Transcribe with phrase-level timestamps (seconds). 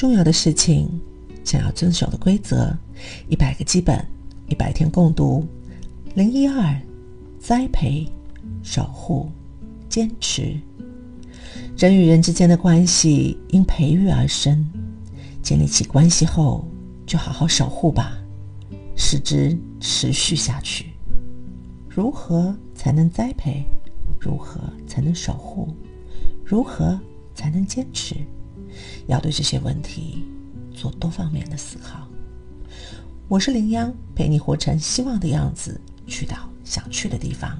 [0.00, 0.88] 重要的事情，
[1.44, 2.74] 想要遵守的规则，
[3.28, 4.02] 一百个基本，
[4.48, 5.46] 一百天共读，
[6.14, 6.74] 零一二，
[7.38, 8.10] 栽培、
[8.62, 9.30] 守护、
[9.90, 10.58] 坚持。
[11.76, 14.66] 人与人之间的关系因培育而生，
[15.42, 16.66] 建立起关系后，
[17.04, 18.16] 就好好守护吧，
[18.96, 20.86] 使之持续下去。
[21.90, 23.66] 如何才能栽培？
[24.18, 25.68] 如何才能守护？
[26.42, 26.98] 如何
[27.34, 28.16] 才能坚持？
[29.06, 30.24] 要对这些问题
[30.74, 32.06] 做多方面的思考。
[33.28, 37.58] 我是林央，陪你活成希望的样子，去到想去的地方。